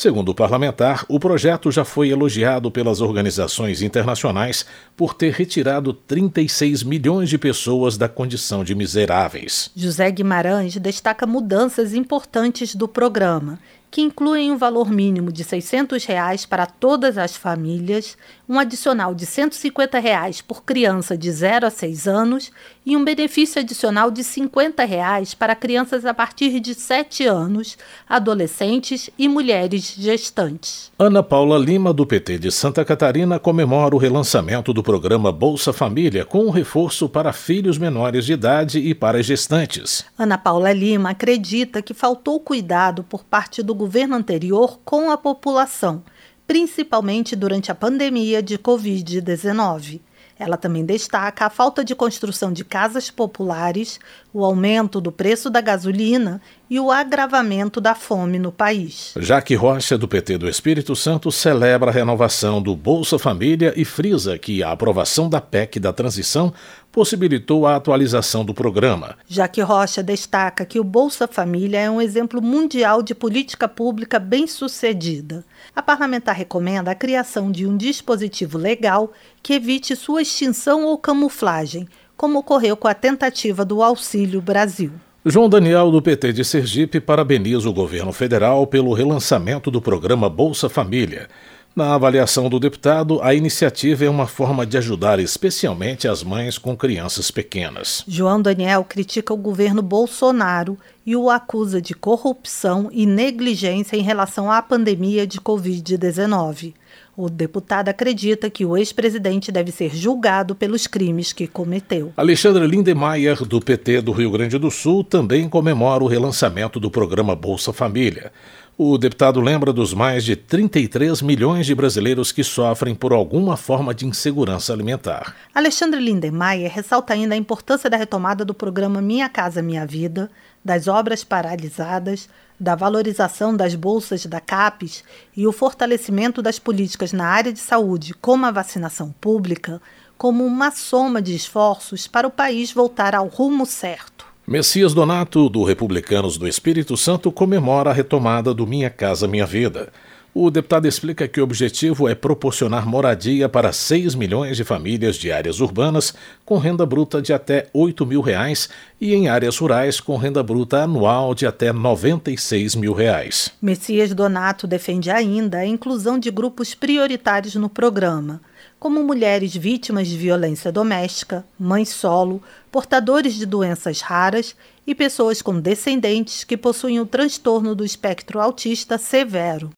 Segundo 0.00 0.30
o 0.30 0.34
parlamentar, 0.34 1.04
o 1.10 1.20
projeto 1.20 1.70
já 1.70 1.84
foi 1.84 2.08
elogiado 2.08 2.70
pelas 2.70 3.02
organizações 3.02 3.82
internacionais 3.82 4.64
por 4.96 5.12
ter 5.12 5.30
retirado 5.30 5.92
36 5.92 6.82
milhões 6.82 7.28
de 7.28 7.36
pessoas 7.36 7.98
da 7.98 8.08
condição 8.08 8.64
de 8.64 8.74
miseráveis. 8.74 9.70
José 9.76 10.10
Guimarães 10.10 10.74
destaca 10.78 11.26
mudanças 11.26 11.92
importantes 11.92 12.74
do 12.74 12.88
programa 12.88 13.58
que 13.90 14.00
incluem 14.00 14.52
um 14.52 14.56
valor 14.56 14.90
mínimo 14.90 15.32
de 15.32 15.42
600 15.44 16.02
reais 16.04 16.46
para 16.46 16.64
todas 16.64 17.18
as 17.18 17.36
famílias, 17.36 18.16
um 18.50 18.58
adicional 18.58 19.14
de 19.14 19.24
150 19.26 20.00
reais 20.00 20.40
por 20.40 20.64
criança 20.64 21.16
de 21.16 21.30
0 21.30 21.68
a 21.68 21.70
6 21.70 22.08
anos 22.08 22.50
e 22.84 22.96
um 22.96 23.04
benefício 23.04 23.60
adicional 23.60 24.10
de 24.10 24.24
50 24.24 24.84
reais 24.84 25.34
para 25.34 25.54
crianças 25.54 26.04
a 26.04 26.12
partir 26.12 26.58
de 26.58 26.74
7 26.74 27.26
anos, 27.26 27.78
adolescentes 28.08 29.08
e 29.16 29.28
mulheres 29.28 29.94
gestantes. 29.96 30.90
Ana 30.98 31.22
Paula 31.22 31.56
Lima, 31.56 31.92
do 31.92 32.04
PT 32.04 32.40
de 32.40 32.50
Santa 32.50 32.84
Catarina, 32.84 33.38
comemora 33.38 33.94
o 33.94 33.98
relançamento 33.98 34.72
do 34.72 34.82
programa 34.82 35.30
Bolsa 35.30 35.72
Família 35.72 36.24
com 36.24 36.46
um 36.46 36.50
reforço 36.50 37.08
para 37.08 37.32
filhos 37.32 37.78
menores 37.78 38.24
de 38.24 38.32
idade 38.32 38.80
e 38.80 38.92
para 38.96 39.22
gestantes. 39.22 40.04
Ana 40.18 40.36
Paula 40.36 40.72
Lima 40.72 41.10
acredita 41.10 41.80
que 41.80 41.94
faltou 41.94 42.40
cuidado 42.40 43.04
por 43.04 43.22
parte 43.22 43.62
do 43.62 43.76
governo 43.76 44.16
anterior 44.16 44.80
com 44.84 45.08
a 45.08 45.16
população, 45.16 46.02
principalmente 46.50 47.36
durante 47.36 47.70
a 47.70 47.76
pandemia 47.76 48.42
de 48.42 48.58
Covid-19. 48.58 50.00
Ela 50.36 50.56
também 50.56 50.84
destaca 50.84 51.46
a 51.46 51.50
falta 51.50 51.84
de 51.84 51.94
construção 51.94 52.52
de 52.52 52.64
casas 52.64 53.08
populares, 53.08 54.00
o 54.32 54.44
aumento 54.44 55.00
do 55.00 55.12
preço 55.12 55.48
da 55.48 55.60
gasolina 55.60 56.40
e 56.68 56.80
o 56.80 56.90
agravamento 56.90 57.80
da 57.80 57.94
fome 57.94 58.36
no 58.36 58.50
país. 58.50 59.14
Jaque 59.18 59.54
Rocha, 59.54 59.96
do 59.96 60.08
PT 60.08 60.38
do 60.38 60.48
Espírito 60.48 60.96
Santo, 60.96 61.30
celebra 61.30 61.90
a 61.90 61.94
renovação 61.94 62.60
do 62.60 62.74
Bolsa 62.74 63.16
Família 63.16 63.72
e 63.76 63.84
frisa 63.84 64.36
que 64.36 64.60
a 64.60 64.72
aprovação 64.72 65.28
da 65.28 65.40
PEC 65.40 65.78
da 65.78 65.92
transição 65.92 66.52
possibilitou 66.92 67.66
a 67.66 67.76
atualização 67.76 68.44
do 68.44 68.52
programa. 68.52 69.16
Jaque 69.28 69.60
Rocha 69.60 70.02
destaca 70.02 70.64
que 70.64 70.80
o 70.80 70.84
Bolsa 70.84 71.28
Família 71.28 71.78
é 71.78 71.90
um 71.90 72.00
exemplo 72.00 72.42
mundial 72.42 73.02
de 73.02 73.14
política 73.14 73.68
pública 73.68 74.18
bem-sucedida. 74.18 75.44
A 75.74 75.82
parlamentar 75.82 76.34
recomenda 76.34 76.90
a 76.90 76.94
criação 76.94 77.50
de 77.50 77.66
um 77.66 77.76
dispositivo 77.76 78.58
legal 78.58 79.12
que 79.42 79.54
evite 79.54 79.94
sua 79.94 80.22
extinção 80.22 80.84
ou 80.84 80.98
camuflagem, 80.98 81.88
como 82.16 82.38
ocorreu 82.38 82.76
com 82.76 82.88
a 82.88 82.94
tentativa 82.94 83.64
do 83.64 83.82
Auxílio 83.82 84.40
Brasil. 84.40 84.92
João 85.24 85.50
Daniel, 85.50 85.90
do 85.90 86.00
PT 86.00 86.32
de 86.32 86.44
Sergipe, 86.44 86.98
parabeniza 86.98 87.68
o 87.68 87.74
governo 87.74 88.10
federal 88.10 88.66
pelo 88.66 88.94
relançamento 88.94 89.70
do 89.70 89.80
programa 89.80 90.30
Bolsa 90.30 90.66
Família. 90.66 91.28
Na 91.74 91.94
avaliação 91.94 92.48
do 92.48 92.58
deputado, 92.58 93.22
a 93.22 93.32
iniciativa 93.32 94.04
é 94.04 94.10
uma 94.10 94.26
forma 94.26 94.66
de 94.66 94.76
ajudar 94.76 95.20
especialmente 95.20 96.08
as 96.08 96.24
mães 96.24 96.58
com 96.58 96.76
crianças 96.76 97.30
pequenas. 97.30 98.02
João 98.08 98.42
Daniel 98.42 98.84
critica 98.84 99.32
o 99.32 99.36
governo 99.36 99.80
Bolsonaro 99.80 100.76
e 101.06 101.14
o 101.14 101.30
acusa 101.30 101.80
de 101.80 101.94
corrupção 101.94 102.88
e 102.92 103.06
negligência 103.06 103.96
em 103.96 104.02
relação 104.02 104.50
à 104.50 104.60
pandemia 104.60 105.24
de 105.26 105.40
Covid-19. 105.40 106.74
O 107.16 107.28
deputado 107.28 107.88
acredita 107.88 108.48
que 108.48 108.64
o 108.64 108.76
ex-presidente 108.76 109.52
deve 109.52 109.70
ser 109.70 109.94
julgado 109.94 110.54
pelos 110.54 110.86
crimes 110.86 111.32
que 111.32 111.46
cometeu. 111.46 112.12
Alexandre 112.16 112.66
Lindemeyer, 112.66 113.44
do 113.44 113.60
PT 113.60 114.00
do 114.00 114.10
Rio 114.10 114.30
Grande 114.30 114.58
do 114.58 114.70
Sul, 114.70 115.04
também 115.04 115.48
comemora 115.48 116.02
o 116.02 116.06
relançamento 116.06 116.80
do 116.80 116.90
programa 116.90 117.36
Bolsa 117.36 117.72
Família. 117.72 118.32
O 118.76 118.96
deputado 118.96 119.40
lembra 119.40 119.72
dos 119.72 119.92
mais 119.92 120.24
de 120.24 120.34
33 120.34 121.20
milhões 121.20 121.66
de 121.66 121.74
brasileiros 121.74 122.32
que 122.32 122.42
sofrem 122.42 122.94
por 122.94 123.12
alguma 123.12 123.56
forma 123.56 123.94
de 123.94 124.06
insegurança 124.06 124.72
alimentar. 124.72 125.36
Alexandre 125.54 126.00
Lindemeyer 126.00 126.72
ressalta 126.72 127.12
ainda 127.12 127.34
a 127.34 127.38
importância 127.38 127.90
da 127.90 127.96
retomada 127.96 128.44
do 128.44 128.54
programa 128.54 129.02
Minha 129.02 129.28
Casa 129.28 129.60
Minha 129.60 129.86
Vida, 129.86 130.30
das 130.64 130.88
obras 130.88 131.22
paralisadas, 131.22 132.28
da 132.58 132.74
valorização 132.74 133.56
das 133.56 133.74
bolsas 133.74 134.26
da 134.26 134.40
CAPES 134.40 135.02
e 135.34 135.46
o 135.46 135.52
fortalecimento 135.52 136.42
das 136.42 136.58
políticas 136.58 137.12
na 137.12 137.26
área 137.26 137.52
de 137.52 137.58
saúde, 137.58 138.14
como 138.14 138.44
a 138.44 138.50
vacinação 138.50 139.14
pública, 139.20 139.80
como 140.18 140.44
uma 140.44 140.70
soma 140.70 141.22
de 141.22 141.34
esforços 141.34 142.06
para 142.06 142.26
o 142.26 142.30
país 142.30 142.72
voltar 142.72 143.14
ao 143.14 143.26
rumo 143.26 143.64
certo. 143.64 144.19
Messias 144.46 144.94
Donato, 144.94 145.48
do 145.48 145.62
Republicanos 145.62 146.36
do 146.36 146.48
Espírito 146.48 146.96
Santo, 146.96 147.30
comemora 147.30 147.90
a 147.90 147.92
retomada 147.92 148.52
do 148.52 148.66
Minha 148.66 148.90
Casa 148.90 149.28
Minha 149.28 149.46
Vida. 149.46 149.92
O 150.32 150.50
deputado 150.50 150.86
explica 150.86 151.28
que 151.28 151.40
o 151.40 151.44
objetivo 151.44 152.08
é 152.08 152.14
proporcionar 152.14 152.86
moradia 152.86 153.48
para 153.48 153.72
6 153.72 154.14
milhões 154.14 154.56
de 154.56 154.64
famílias 154.64 155.16
de 155.16 155.30
áreas 155.30 155.60
urbanas 155.60 156.14
com 156.44 156.56
renda 156.56 156.86
bruta 156.86 157.20
de 157.20 157.32
até 157.32 157.66
8 157.74 158.06
mil 158.06 158.20
reais 158.20 158.68
e 159.00 159.12
em 159.12 159.28
áreas 159.28 159.58
rurais 159.58 160.00
com 160.00 160.16
renda 160.16 160.42
bruta 160.42 160.84
anual 160.84 161.34
de 161.34 161.46
até 161.46 161.72
96 161.72 162.76
mil 162.76 162.92
reais. 162.92 163.50
Messias 163.60 164.14
Donato 164.14 164.68
defende 164.68 165.10
ainda 165.10 165.58
a 165.58 165.66
inclusão 165.66 166.18
de 166.18 166.30
grupos 166.30 166.74
prioritários 166.74 167.56
no 167.56 167.68
programa 167.68 168.40
como 168.80 169.04
mulheres 169.04 169.54
vítimas 169.54 170.08
de 170.08 170.16
violência 170.16 170.72
doméstica, 170.72 171.44
mães 171.58 171.90
solo, 171.90 172.42
portadores 172.72 173.34
de 173.34 173.44
doenças 173.44 174.00
raras 174.00 174.56
e 174.86 174.94
pessoas 174.94 175.42
com 175.42 175.60
descendentes 175.60 176.44
que 176.44 176.56
possuem 176.56 176.98
o 176.98 177.04
transtorno 177.04 177.74
do 177.74 177.84
espectro 177.84 178.40
autista 178.40 178.96
severo. 178.96 179.68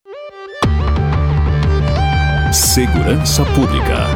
Segurança 2.52 3.44
Pública. 3.46 4.06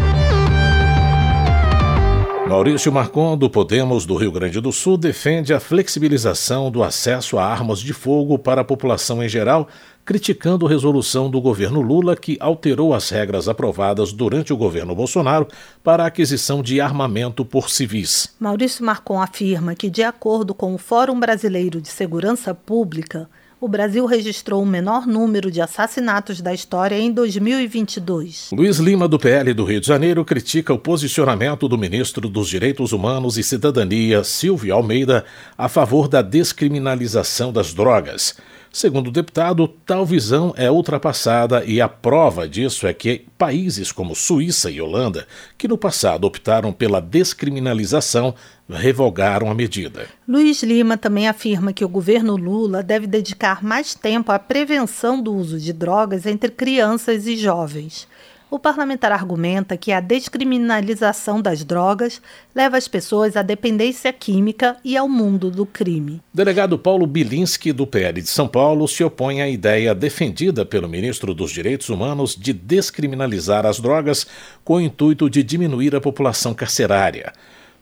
Maurício 2.49 2.93
Marcon, 2.93 3.37
do 3.37 3.51
Podemos 3.51 4.07
do 4.07 4.15
Rio 4.15 4.31
Grande 4.31 4.61
do 4.61 4.71
Sul, 4.71 4.97
defende 4.97 5.53
a 5.53 5.59
flexibilização 5.59 6.71
do 6.71 6.85
acesso 6.85 7.39
a 7.39 7.45
armas 7.45 7.81
de 7.81 7.93
fogo 7.93 8.39
para 8.39 8.61
a 8.61 8.65
população 8.65 9.21
em 9.21 9.29
geral, 9.29 9.67
criticando 10.07 10.65
a 10.67 10.71
resolução 10.71 11.29
do 11.29 11.41
governo 11.41 11.81
Lula 11.81 12.17
que 12.17 12.39
alterou 12.41 12.95
as 12.95 13.11
regras 13.11 13.49
aprovadas 13.49 14.13
durante 14.13 14.53
o 14.53 14.57
governo 14.57 14.95
Bolsonaro 14.95 15.49
para 15.83 16.05
a 16.05 16.07
aquisição 16.07 16.63
de 16.63 16.81
armamento 16.81 17.45
por 17.45 17.69
civis. 17.69 18.33
Maurício 18.39 18.85
Marcon 18.85 19.21
afirma 19.21 19.75
que, 19.75 19.91
de 19.91 20.05
acordo 20.05 20.55
com 20.55 20.73
o 20.73 20.79
Fórum 20.79 21.19
Brasileiro 21.19 21.81
de 21.81 21.89
Segurança 21.89 22.55
Pública, 22.55 23.29
o 23.59 23.67
Brasil 23.67 24.05
registrou 24.05 24.63
o 24.63 24.67
menor 24.67 25.07
número 25.07 25.51
de 25.51 25.61
assassinatos 25.63 26.41
da 26.43 26.53
história 26.53 26.97
em 26.97 27.11
2022. 27.11 28.51
Luiz 28.53 28.77
Lima, 28.77 29.09
do 29.09 29.19
PL 29.19 29.55
do 29.55 29.65
Rio 29.65 29.81
de 29.81 29.87
Janeiro, 29.87 30.25
critica 30.25 30.75
o 30.75 30.79
posicionamento 30.79 31.67
do 31.67 31.79
ministro 31.79 32.29
dos 32.29 32.49
Direitos 32.49 32.93
Humanos 32.93 33.39
e 33.39 33.43
Cidadania, 33.43 34.23
Silvio 34.23 34.75
Almeida, 34.75 35.25
a 35.57 35.69
favor 35.69 36.07
da 36.07 36.21
descriminalização 36.21 37.51
das 37.51 37.73
drogas. 37.73 38.37
Segundo 38.77 39.07
o 39.07 39.11
deputado, 39.11 39.67
tal 39.87 40.05
visão 40.05 40.53
é 40.55 40.71
ultrapassada 40.71 41.65
e 41.65 41.81
a 41.81 41.89
prova 41.89 42.47
disso 42.47 42.87
é 42.87 42.93
que 42.93 43.25
países 43.39 43.91
como 43.91 44.15
Suíça 44.15 44.71
e 44.71 44.83
Holanda, 44.83 45.27
que 45.57 45.67
no 45.67 45.79
passado 45.79 46.27
optaram 46.27 46.75
pela 46.75 47.01
descriminalização, 47.01 48.35
revogaram 48.69 49.51
a 49.51 49.55
medida. 49.55 50.07
Luiz 50.29 50.63
Lima 50.63 50.99
também 50.99 51.27
afirma 51.27 51.73
que 51.73 51.87
o 51.87 51.89
governo 51.89 52.37
Lula 52.37 52.83
deve 52.83 53.07
dedicar 53.07 53.65
mais 53.65 53.95
tempo 53.95 54.31
à 54.31 54.39
prevenção 54.39 55.23
do 55.23 55.35
uso 55.35 55.59
de 55.59 55.73
drogas 55.73 56.27
entre 56.27 56.51
crianças 56.51 57.27
e 57.27 57.35
jovens. 57.35 58.07
O 58.49 58.61
parlamentar 58.61 59.11
argumenta 59.11 59.77
que 59.77 59.91
a 59.91 59.99
descriminalização 59.99 61.43
das 61.43 61.65
drogas 61.65 62.23
leva 62.55 62.77
as 62.77 62.87
pessoas 62.87 63.37
à 63.37 63.43
dependência 63.43 64.13
química 64.13 64.77
e 64.85 64.97
ao 64.97 65.09
mundo 65.09 65.51
do 65.51 65.67
crime. 65.67 66.23
Delegado 66.33 66.79
Paulo 66.79 67.09
Bilinski, 67.09 67.73
do 67.73 67.89
PL 67.89 68.23
de 68.23 68.29
São 68.29 68.47
Paulo, 68.47 68.87
se 68.87 69.03
opõe 69.03 69.43
à 69.43 69.49
ideia 69.49 69.93
defendida 69.97 70.65
pelo 70.65 70.89
ministro 70.89 71.35
dos 71.35 71.51
Direitos 71.51 71.89
Humanos 71.89 72.37
de 72.37 72.53
descriminalizar 72.53 73.67
as 73.67 73.81
drogas 73.81 74.25
com 74.65 74.75
o 74.75 74.81
intuito 74.81 75.29
de 75.29 75.43
diminuir 75.43 75.97
a 75.97 76.01
população 76.01 76.55
carcerária. 76.55 77.33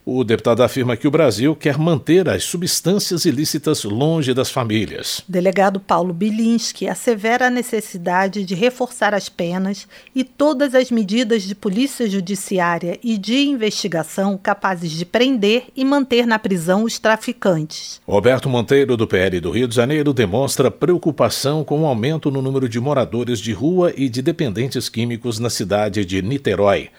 O 0.07 0.23
deputado 0.23 0.61
afirma 0.61 0.95
que 0.95 1.07
o 1.07 1.11
Brasil 1.11 1.55
quer 1.55 1.79
manter 1.79 2.29
as 2.29 2.43
substâncias 2.43 3.25
ilícitas 3.25 3.83
longe 3.83 4.35
das 4.35 4.51
famílias. 4.51 5.23
Delegado 5.27 5.79
Paulo 5.79 6.13
Bilinski 6.13 6.87
assevera 6.87 7.47
a 7.47 7.49
necessidade 7.49 8.45
de 8.45 8.53
reforçar 8.53 9.15
as 9.15 9.29
penas 9.29 9.87
e 10.13 10.23
todas 10.23 10.75
as 10.75 10.91
medidas 10.91 11.41
de 11.41 11.55
polícia 11.55 12.07
judiciária 12.07 12.99
e 13.03 13.17
de 13.17 13.47
investigação 13.47 14.37
capazes 14.37 14.91
de 14.91 15.05
prender 15.05 15.69
e 15.75 15.83
manter 15.83 16.27
na 16.27 16.37
prisão 16.37 16.83
os 16.83 16.99
traficantes. 16.99 17.99
Roberto 18.07 18.47
Monteiro, 18.47 18.95
do 18.95 19.07
PL 19.07 19.39
do 19.39 19.49
Rio 19.49 19.67
de 19.67 19.73
Janeiro, 19.73 20.13
demonstra 20.13 20.69
preocupação 20.69 21.63
com 21.63 21.81
o 21.81 21.87
aumento 21.87 22.29
no 22.29 22.43
número 22.43 22.69
de 22.69 22.79
moradores 22.79 23.39
de 23.39 23.53
rua 23.53 23.91
e 23.97 24.07
de 24.07 24.21
dependentes 24.21 24.87
químicos 24.87 25.39
na 25.39 25.49
cidade 25.49 26.05
de 26.05 26.21
Niterói. 26.21 26.91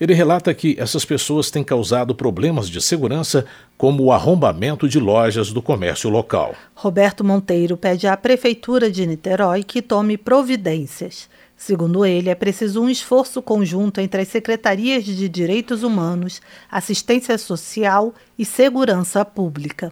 Ele 0.00 0.14
relata 0.14 0.54
que 0.54 0.76
essas 0.78 1.04
pessoas 1.04 1.50
têm 1.50 1.64
causado 1.64 2.14
problemas 2.14 2.70
de 2.70 2.80
segurança, 2.80 3.44
como 3.76 4.04
o 4.04 4.12
arrombamento 4.12 4.88
de 4.88 5.00
lojas 5.00 5.52
do 5.52 5.60
comércio 5.60 6.08
local. 6.08 6.54
Roberto 6.74 7.24
Monteiro 7.24 7.76
pede 7.76 8.06
à 8.06 8.16
Prefeitura 8.16 8.90
de 8.90 9.06
Niterói 9.06 9.64
que 9.64 9.82
tome 9.82 10.16
providências. 10.16 11.28
Segundo 11.56 12.06
ele, 12.06 12.30
é 12.30 12.36
preciso 12.36 12.80
um 12.80 12.88
esforço 12.88 13.42
conjunto 13.42 14.00
entre 14.00 14.22
as 14.22 14.28
secretarias 14.28 15.04
de 15.04 15.28
Direitos 15.28 15.82
Humanos, 15.82 16.40
Assistência 16.70 17.36
Social 17.36 18.14
e 18.38 18.44
Segurança 18.44 19.24
Pública. 19.24 19.90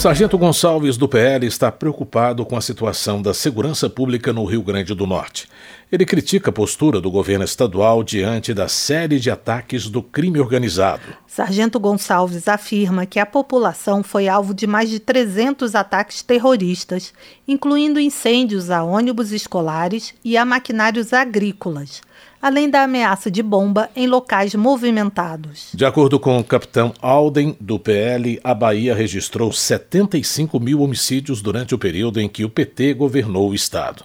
Sargento 0.00 0.38
Gonçalves, 0.38 0.96
do 0.96 1.06
PL, 1.06 1.46
está 1.46 1.70
preocupado 1.70 2.42
com 2.46 2.56
a 2.56 2.62
situação 2.62 3.20
da 3.20 3.34
segurança 3.34 3.90
pública 3.90 4.32
no 4.32 4.46
Rio 4.46 4.62
Grande 4.62 4.94
do 4.94 5.06
Norte. 5.06 5.46
Ele 5.92 6.06
critica 6.06 6.48
a 6.48 6.52
postura 6.54 7.02
do 7.02 7.10
governo 7.10 7.44
estadual 7.44 8.02
diante 8.02 8.54
da 8.54 8.66
série 8.66 9.20
de 9.20 9.30
ataques 9.30 9.90
do 9.90 10.02
crime 10.02 10.40
organizado. 10.40 11.02
Sargento 11.40 11.80
Gonçalves 11.80 12.46
afirma 12.48 13.06
que 13.06 13.18
a 13.18 13.24
população 13.24 14.02
foi 14.02 14.28
alvo 14.28 14.52
de 14.52 14.66
mais 14.66 14.90
de 14.90 15.00
300 15.00 15.74
ataques 15.74 16.22
terroristas, 16.22 17.14
incluindo 17.48 17.98
incêndios 17.98 18.68
a 18.68 18.84
ônibus 18.84 19.32
escolares 19.32 20.12
e 20.22 20.36
a 20.36 20.44
maquinários 20.44 21.14
agrícolas 21.14 22.02
além 22.42 22.70
da 22.70 22.82
ameaça 22.82 23.30
de 23.30 23.42
bomba 23.42 23.90
em 23.94 24.06
locais 24.06 24.54
movimentados. 24.54 25.68
De 25.74 25.84
acordo 25.84 26.18
com 26.18 26.38
o 26.38 26.44
capitão 26.44 26.94
Alden, 27.00 27.54
do 27.60 27.78
PL, 27.78 28.40
a 28.42 28.54
Bahia 28.54 28.94
registrou 28.94 29.52
75 29.52 30.58
mil 30.58 30.80
homicídios 30.80 31.42
durante 31.42 31.74
o 31.74 31.78
período 31.78 32.18
em 32.18 32.28
que 32.28 32.44
o 32.44 32.48
PT 32.48 32.94
governou 32.94 33.50
o 33.50 33.54
Estado. 33.54 34.04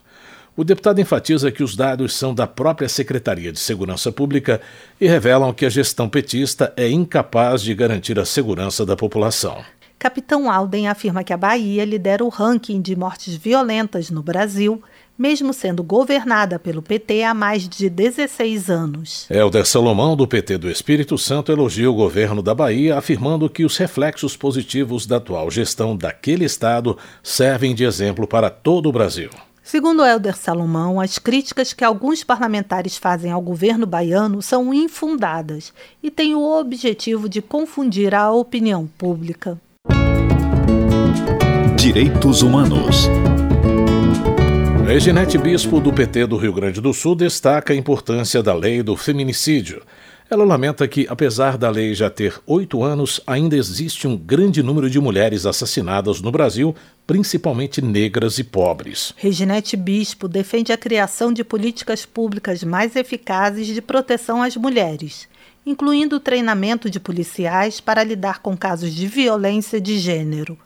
O 0.58 0.64
deputado 0.64 1.02
enfatiza 1.02 1.52
que 1.52 1.64
os 1.64 1.76
dados 1.76 2.14
são 2.14 2.34
da 2.34 2.48
própria 2.48 2.88
Secretaria 2.88 3.52
de 3.52 3.60
Segurança 3.60 4.12
Pública 4.12 4.62
e 5.00 5.08
revelam 5.08 5.54
que 5.54 5.66
a 5.66 5.70
gestão 5.70 6.08
petista 6.08 6.74
é 6.78 6.90
incapaz 6.90 7.62
de 7.62 7.76
garantir 7.76 8.18
a 8.18 8.26
segurança 8.26 8.86
da 8.86 8.96
população. 8.96 9.64
Capitão 10.00 10.52
Alden 10.52 10.88
afirma 10.88 11.24
que 11.24 11.34
a 11.34 11.38
Bahia 11.38 11.84
lidera 11.84 12.24
o 12.24 12.30
ranking 12.30 12.82
de 12.82 12.96
mortes 12.96 13.36
violentas 13.36 14.10
no 14.10 14.22
Brasil 14.22 14.82
mesmo 15.18 15.54
sendo 15.54 15.82
governada 15.82 16.60
pelo 16.60 16.82
PT 16.82 17.24
há 17.24 17.34
mais 17.34 17.68
de 17.68 17.90
16 17.90 18.70
anos. 18.70 19.26
Helder 19.30 19.66
Salomão, 19.66 20.16
do 20.16 20.28
PT 20.28 20.58
do 20.58 20.70
Espírito 20.70 21.18
Santo, 21.18 21.52
elogia 21.52 21.90
o 21.90 21.96
governo 21.96 22.42
da 22.42 22.54
Bahia, 22.54 22.98
afirmando 22.98 23.50
que 23.50 23.66
os 23.66 23.78
reflexos 23.78 24.36
positivos 24.36 25.06
da 25.06 25.18
atual 25.18 25.50
gestão 25.50 25.96
daquele 25.96 26.46
estado 26.46 26.98
servem 27.24 27.74
de 27.74 27.86
exemplo 27.86 28.28
para 28.28 28.50
todo 28.50 28.90
o 28.90 28.92
Brasil. 28.92 29.30
Segundo 29.66 30.06
Helder 30.06 30.38
Salomão, 30.38 31.02
as 31.02 31.18
críticas 31.18 31.74
que 31.74 31.84
alguns 31.84 32.24
parlamentares 32.24 32.98
fazem 32.98 33.32
ao 33.32 33.42
governo 33.42 33.88
baiano 33.88 34.40
são 34.40 34.72
infundadas 34.72 35.74
e 36.04 36.12
têm 36.12 36.36
o 36.36 36.44
objetivo 36.44 37.28
de 37.28 37.42
confundir 37.42 38.14
a 38.14 38.32
opinião 38.32 38.86
pública. 38.86 39.60
Direitos 41.76 42.44
Humanos 42.44 43.10
Reginete 44.86 45.36
Bispo, 45.40 45.80
do 45.80 45.92
PT 45.92 46.28
do 46.28 46.38
Rio 46.38 46.54
Grande 46.54 46.80
do 46.80 46.94
Sul, 46.94 47.16
destaca 47.16 47.74
a 47.74 47.76
importância 47.76 48.44
da 48.44 48.54
lei 48.54 48.84
do 48.84 48.96
feminicídio. 48.96 49.82
Ela 50.28 50.44
lamenta 50.44 50.88
que, 50.88 51.06
apesar 51.08 51.56
da 51.56 51.70
lei 51.70 51.94
já 51.94 52.10
ter 52.10 52.42
oito 52.48 52.82
anos, 52.82 53.22
ainda 53.28 53.56
existe 53.56 54.08
um 54.08 54.18
grande 54.18 54.64
número 54.64 54.90
de 54.90 55.00
mulheres 55.00 55.46
assassinadas 55.46 56.20
no 56.20 56.32
Brasil, 56.32 56.76
principalmente 57.06 57.80
negras 57.80 58.40
e 58.40 58.44
pobres. 58.44 59.14
Reginete 59.18 59.78
Bispo 59.78 60.28
defende 60.28 60.74
a 60.74 60.78
criação 60.78 61.32
de 61.32 61.44
políticas 61.44 62.08
públicas 62.08 62.64
mais 62.64 62.96
eficazes 62.96 63.68
de 63.68 63.80
proteção 63.84 64.42
às 64.42 64.58
mulheres, 64.58 65.28
incluindo 65.64 66.16
o 66.16 66.20
treinamento 66.20 66.90
de 66.90 67.00
policiais 67.00 67.80
para 67.80 68.04
lidar 68.04 68.40
com 68.40 68.58
casos 68.58 68.96
de 68.96 69.06
violência 69.06 69.80
de 69.80 70.00
gênero. 70.00 70.58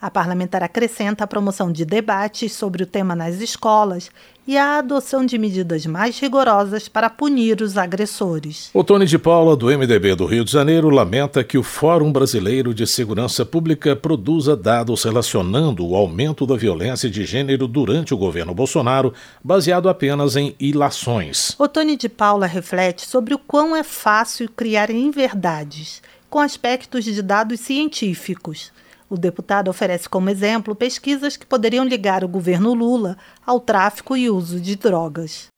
A 0.00 0.08
parlamentar 0.08 0.62
acrescenta 0.62 1.24
a 1.24 1.26
promoção 1.26 1.72
de 1.72 1.84
debates 1.84 2.52
sobre 2.52 2.84
o 2.84 2.86
tema 2.86 3.16
nas 3.16 3.40
escolas 3.40 4.12
e 4.46 4.56
a 4.56 4.78
adoção 4.78 5.26
de 5.26 5.36
medidas 5.36 5.84
mais 5.86 6.20
rigorosas 6.20 6.88
para 6.88 7.10
punir 7.10 7.60
os 7.60 7.76
agressores. 7.76 8.70
O 8.72 8.84
Tony 8.84 9.06
de 9.06 9.18
Paula, 9.18 9.56
do 9.56 9.66
MDB 9.66 10.14
do 10.14 10.24
Rio 10.24 10.44
de 10.44 10.52
Janeiro, 10.52 10.88
lamenta 10.88 11.42
que 11.42 11.58
o 11.58 11.64
Fórum 11.64 12.12
Brasileiro 12.12 12.72
de 12.72 12.86
Segurança 12.86 13.44
Pública 13.44 13.96
produza 13.96 14.56
dados 14.56 15.02
relacionando 15.02 15.84
o 15.84 15.96
aumento 15.96 16.46
da 16.46 16.54
violência 16.54 17.10
de 17.10 17.24
gênero 17.24 17.66
durante 17.66 18.14
o 18.14 18.18
governo 18.18 18.54
Bolsonaro, 18.54 19.12
baseado 19.42 19.88
apenas 19.88 20.36
em 20.36 20.54
ilações. 20.60 21.56
O 21.58 21.66
Tony 21.66 21.96
de 21.96 22.08
Paula 22.08 22.46
reflete 22.46 23.04
sobre 23.04 23.34
o 23.34 23.38
quão 23.38 23.74
é 23.74 23.82
fácil 23.82 24.48
criar 24.48 24.90
inverdades, 24.92 26.00
com 26.30 26.38
aspectos 26.38 27.04
de 27.04 27.20
dados 27.20 27.58
científicos 27.58 28.70
o 29.08 29.16
deputado 29.16 29.68
oferece 29.68 30.08
como 30.08 30.30
exemplo 30.30 30.74
pesquisas 30.74 31.36
que 31.36 31.46
poderiam 31.46 31.84
ligar 31.84 32.22
o 32.24 32.28
governo 32.28 32.74
Lula 32.74 33.16
ao 33.46 33.60
tráfico 33.60 34.16
e 34.16 34.28
uso 34.28 34.60
de 34.60 34.76
drogas. 34.76 35.48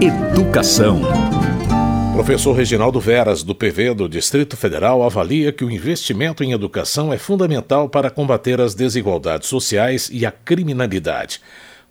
Educação. 0.00 1.00
Professor 2.12 2.52
Reginaldo 2.52 3.00
Veras, 3.00 3.42
do 3.42 3.54
PV 3.54 3.94
do 3.94 4.08
Distrito 4.08 4.54
Federal, 4.54 5.02
avalia 5.02 5.50
que 5.50 5.64
o 5.64 5.70
investimento 5.70 6.44
em 6.44 6.52
educação 6.52 7.10
é 7.10 7.16
fundamental 7.16 7.88
para 7.88 8.10
combater 8.10 8.60
as 8.60 8.74
desigualdades 8.74 9.48
sociais 9.48 10.10
e 10.12 10.26
a 10.26 10.30
criminalidade. 10.30 11.40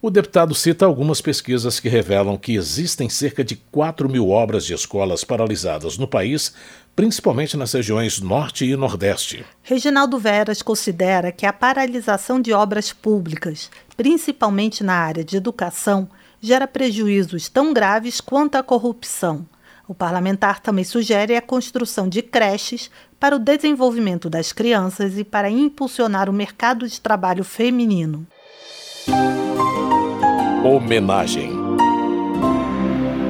O 0.03 0.09
deputado 0.09 0.55
cita 0.55 0.83
algumas 0.83 1.21
pesquisas 1.21 1.79
que 1.79 1.87
revelam 1.87 2.35
que 2.35 2.55
existem 2.55 3.07
cerca 3.07 3.43
de 3.43 3.55
4 3.71 4.09
mil 4.09 4.29
obras 4.29 4.65
de 4.65 4.73
escolas 4.73 5.23
paralisadas 5.23 5.95
no 5.95 6.07
país, 6.07 6.55
principalmente 6.95 7.57
nas 7.57 7.73
regiões 7.73 8.19
Norte 8.19 8.65
e 8.65 8.75
Nordeste. 8.75 9.45
Reginaldo 9.63 10.17
Veras 10.19 10.61
considera 10.61 11.31
que 11.31 11.45
a 11.45 11.53
paralisação 11.53 12.39
de 12.41 12.53
obras 12.53 12.91
públicas, 12.93 13.69
principalmente 13.95 14.83
na 14.83 14.95
área 14.95 15.23
de 15.23 15.37
educação, 15.37 16.09
gera 16.39 16.67
prejuízos 16.67 17.47
tão 17.47 17.73
graves 17.73 18.19
quanto 18.19 18.55
a 18.55 18.63
corrupção. 18.63 19.45
O 19.87 19.93
parlamentar 19.93 20.59
também 20.59 20.83
sugere 20.83 21.35
a 21.35 21.41
construção 21.41 22.07
de 22.07 22.21
creches 22.21 22.89
para 23.19 23.35
o 23.35 23.39
desenvolvimento 23.39 24.29
das 24.29 24.51
crianças 24.51 25.17
e 25.17 25.23
para 25.23 25.49
impulsionar 25.49 26.29
o 26.29 26.33
mercado 26.33 26.87
de 26.87 26.99
trabalho 26.99 27.43
feminino. 27.43 28.25
Homenagem. 30.63 31.60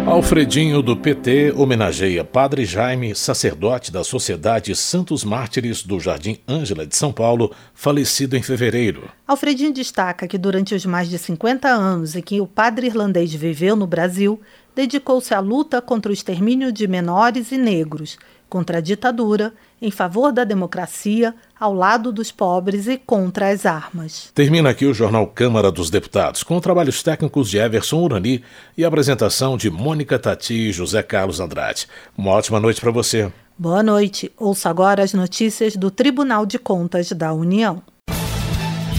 Alfredinho 0.07 0.81
do 0.81 0.97
PT 0.97 1.53
homenageia 1.55 2.23
Padre 2.23 2.65
Jaime, 2.65 3.13
sacerdote 3.15 3.91
da 3.91 4.03
Sociedade 4.03 4.75
Santos 4.75 5.23
Mártires 5.23 5.83
do 5.83 5.99
Jardim 5.99 6.39
Ângela 6.47 6.87
de 6.87 6.95
São 6.95 7.13
Paulo, 7.13 7.53
falecido 7.73 8.35
em 8.35 8.41
fevereiro. 8.41 9.09
Alfredinho 9.27 9.71
destaca 9.71 10.27
que 10.27 10.39
durante 10.39 10.73
os 10.73 10.85
mais 10.85 11.07
de 11.07 11.17
50 11.17 11.67
anos 11.67 12.15
em 12.15 12.21
que 12.21 12.41
o 12.41 12.47
padre 12.47 12.87
irlandês 12.87 13.31
viveu 13.31 13.75
no 13.75 13.85
Brasil, 13.85 14.41
dedicou-se 14.75 15.33
à 15.33 15.39
luta 15.39 15.81
contra 15.81 16.09
o 16.09 16.13
extermínio 16.13 16.71
de 16.71 16.87
menores 16.87 17.51
e 17.51 17.57
negros, 17.57 18.17
contra 18.51 18.79
a 18.79 18.81
ditadura, 18.81 19.53
em 19.81 19.89
favor 19.89 20.33
da 20.33 20.43
democracia, 20.43 21.33
ao 21.57 21.73
lado 21.73 22.11
dos 22.11 22.33
pobres 22.33 22.85
e 22.85 22.97
contra 22.97 23.49
as 23.49 23.65
armas. 23.65 24.29
Termina 24.35 24.69
aqui 24.69 24.85
o 24.85 24.93
jornal 24.93 25.25
Câmara 25.25 25.71
dos 25.71 25.89
Deputados, 25.89 26.43
com 26.43 26.59
trabalhos 26.59 27.01
técnicos 27.01 27.49
de 27.49 27.57
Everson 27.57 28.03
Urani 28.03 28.43
e 28.77 28.83
a 28.83 28.89
apresentação 28.89 29.55
de 29.55 29.69
Mônica 29.69 30.19
Tati 30.19 30.67
e 30.67 30.71
José 30.73 31.01
Carlos 31.01 31.39
Andrade. 31.39 31.87
Uma 32.17 32.31
ótima 32.31 32.59
noite 32.59 32.81
para 32.81 32.91
você. 32.91 33.31
Boa 33.57 33.81
noite. 33.81 34.29
Ouça 34.37 34.69
agora 34.69 35.01
as 35.01 35.13
notícias 35.13 35.77
do 35.77 35.89
Tribunal 35.89 36.45
de 36.45 36.59
Contas 36.59 37.13
da 37.13 37.31
União. 37.31 37.81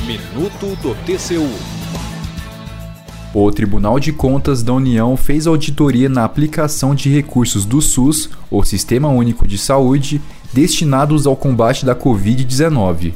Minuto 0.07 0.75
do 0.81 0.95
TCU. 1.05 1.72
O 3.35 3.51
Tribunal 3.51 3.99
de 3.99 4.13
Contas 4.13 4.63
da 4.63 4.75
União 4.75 5.17
fez 5.17 5.47
auditoria 5.47 6.07
na 6.07 6.23
aplicação 6.23 6.95
de 6.95 7.09
recursos 7.09 7.65
do 7.65 7.81
SUS, 7.81 8.29
o 8.51 8.63
Sistema 8.63 9.09
Único 9.09 9.49
de 9.49 9.57
Saúde, 9.57 10.21
destinados 10.53 11.27
ao 11.27 11.35
combate 11.35 11.87
da 11.87 11.97
Covid-19. 11.97 13.15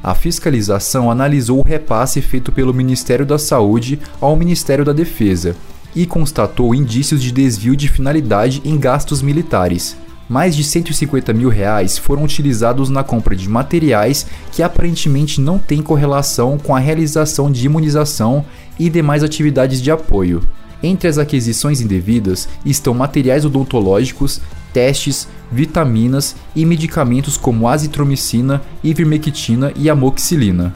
A 0.00 0.14
fiscalização 0.14 1.10
analisou 1.10 1.58
o 1.58 1.66
repasse 1.66 2.22
feito 2.22 2.52
pelo 2.52 2.72
Ministério 2.72 3.26
da 3.26 3.40
Saúde 3.40 3.98
ao 4.20 4.36
Ministério 4.36 4.84
da 4.84 4.92
Defesa 4.92 5.56
e 5.96 6.06
constatou 6.06 6.72
indícios 6.72 7.20
de 7.20 7.32
desvio 7.32 7.74
de 7.74 7.88
finalidade 7.88 8.62
em 8.64 8.78
gastos 8.78 9.20
militares. 9.20 9.96
Mais 10.28 10.56
de 10.56 10.64
150 10.64 11.32
mil 11.32 11.48
reais 11.48 11.96
foram 11.96 12.24
utilizados 12.24 12.88
na 12.88 13.04
compra 13.04 13.36
de 13.36 13.48
materiais 13.48 14.26
que 14.50 14.62
aparentemente 14.62 15.40
não 15.40 15.58
têm 15.58 15.82
correlação 15.82 16.58
com 16.58 16.74
a 16.74 16.78
realização 16.78 17.50
de 17.50 17.64
imunização 17.64 18.44
e 18.78 18.90
demais 18.90 19.22
atividades 19.22 19.80
de 19.80 19.90
apoio. 19.90 20.42
Entre 20.82 21.08
as 21.08 21.16
aquisições 21.16 21.80
indevidas 21.80 22.48
estão 22.64 22.92
materiais 22.92 23.44
odontológicos, 23.44 24.40
testes, 24.72 25.26
vitaminas 25.50 26.36
e 26.54 26.64
medicamentos 26.66 27.36
como 27.36 27.68
azitromicina, 27.68 28.62
ivermectina 28.84 29.72
e 29.76 29.88
amoxicilina. 29.88 30.74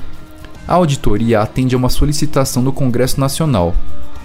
A 0.66 0.74
auditoria 0.74 1.40
atende 1.40 1.74
a 1.74 1.78
uma 1.78 1.88
solicitação 1.88 2.62
do 2.62 2.72
Congresso 2.72 3.20
Nacional, 3.20 3.74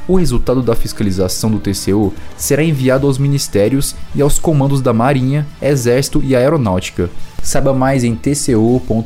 o 0.08 0.16
resultado 0.16 0.62
da 0.62 0.76
fiscalização 0.76 1.50
do 1.52 1.60
TCU 1.60 2.14
será 2.38 2.64
enviado 2.64 3.08
aos 3.08 3.18
ministérios 3.18 3.96
e 4.14 4.22
aos 4.22 4.40
comandos 4.40 4.82
da 4.82 4.94
Marinha, 4.94 5.46
Exército 5.62 6.22
e 6.24 6.36
Aeronáutica. 6.36 7.10
Saiba 7.42 7.74
mais 7.74 8.04
em 8.04 8.16
tcu.gov.br. 8.16 9.06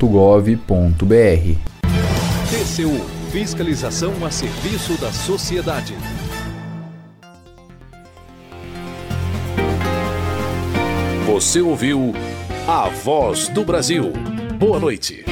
TCU 2.49 3.19
Fiscalização 3.31 4.11
a 4.25 4.31
serviço 4.31 4.99
da 4.99 5.11
sociedade. 5.11 5.95
Você 11.27 11.61
ouviu 11.61 12.11
A 12.67 12.89
Voz 12.89 13.49
do 13.49 13.63
Brasil. 13.63 14.11
Boa 14.57 14.79
noite. 14.79 15.23